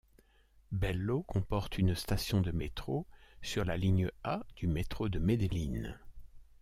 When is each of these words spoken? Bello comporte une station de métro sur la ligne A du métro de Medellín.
Bello 0.71 1.21
comporte 1.21 1.77
une 1.77 1.93
station 1.93 2.41
de 2.41 2.49
métro 2.49 3.05
sur 3.43 3.65
la 3.65 3.77
ligne 3.77 4.09
A 4.23 4.41
du 4.55 4.65
métro 4.65 5.09
de 5.09 5.19
Medellín. 5.19 5.95